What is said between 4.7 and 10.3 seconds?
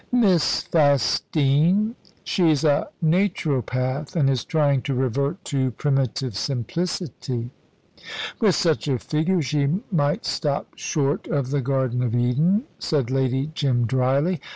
to revert to primitive simplicity." "With such a figure she might